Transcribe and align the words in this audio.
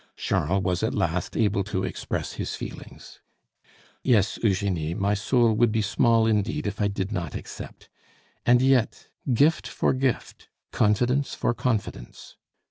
Charles 0.17 0.63
was 0.63 0.81
at 0.81 0.95
last 0.95 1.37
able 1.37 1.63
to 1.65 1.83
express 1.83 2.33
his 2.33 2.55
feelings. 2.55 3.19
"Yes, 4.03 4.39
Eugenie; 4.41 4.95
my 4.95 5.13
soul 5.13 5.53
would 5.53 5.71
be 5.71 5.83
small 5.83 6.25
indeed 6.25 6.65
if 6.65 6.81
I 6.81 6.87
did 6.87 7.11
not 7.11 7.35
accept. 7.35 7.87
And 8.43 8.63
yet, 8.63 9.09
gift 9.31 9.67
for 9.67 9.93
gift, 9.93 10.49
confidence 10.71 11.35
for 11.35 11.53
confidence." 11.53 12.35